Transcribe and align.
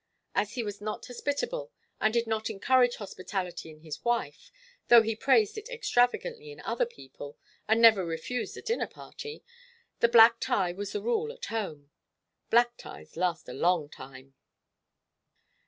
As 0.33 0.53
he 0.53 0.63
was 0.63 0.81
not 0.81 1.05
hospitable, 1.05 1.71
and 1.99 2.11
did 2.11 2.25
not 2.25 2.49
encourage 2.49 2.95
hospitality 2.95 3.69
in 3.69 3.81
his 3.81 4.03
wife, 4.03 4.51
though 4.87 5.03
he 5.03 5.15
praised 5.15 5.59
it 5.59 5.69
extravagantly 5.69 6.51
in 6.51 6.59
other 6.61 6.87
people, 6.87 7.37
and 7.67 7.79
never 7.79 8.03
refused 8.03 8.57
a 8.57 8.63
dinner 8.63 8.87
party, 8.87 9.43
the 9.99 10.09
black 10.09 10.39
tie 10.39 10.71
was 10.71 10.93
the 10.93 11.01
rule 11.03 11.31
at 11.31 11.45
home. 11.53 11.91
Black 12.49 12.77
ties 12.77 13.15
last 13.15 13.47
a 13.47 13.53
long 13.53 13.89
time. 13.89 14.33